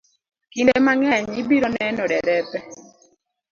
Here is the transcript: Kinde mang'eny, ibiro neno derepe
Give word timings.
Kinde 0.51 0.73
mang'eny, 0.85 1.25
ibiro 1.41 1.67
neno 1.75 2.03
derepe 2.11 2.57